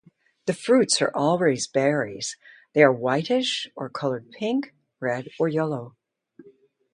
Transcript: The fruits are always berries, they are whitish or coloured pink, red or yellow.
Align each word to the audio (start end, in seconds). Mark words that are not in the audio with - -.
The 0.47 0.55
fruits 0.55 0.99
are 1.03 1.11
always 1.13 1.67
berries, 1.67 2.35
they 2.73 2.81
are 2.81 2.91
whitish 2.91 3.69
or 3.75 3.87
coloured 3.87 4.31
pink, 4.31 4.73
red 4.99 5.29
or 5.39 5.47
yellow. 5.47 5.95